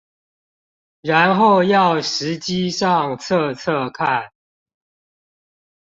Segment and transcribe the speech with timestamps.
[1.01, 4.31] 然後要實機上測測看